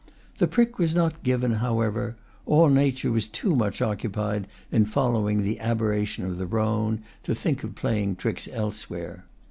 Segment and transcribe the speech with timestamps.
[0.39, 2.15] The prick was not given, however;
[2.47, 7.63] all nature was too much occupied in following the aberration of the Rhone to think
[7.63, 9.25] of playing tricks elsewhere.